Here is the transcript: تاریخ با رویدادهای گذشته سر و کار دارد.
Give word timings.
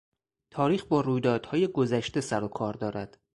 تاریخ 0.51 0.85
با 0.85 1.01
رویدادهای 1.01 1.67
گذشته 1.67 2.21
سر 2.21 2.43
و 2.43 2.47
کار 2.47 2.73
دارد. 2.73 3.21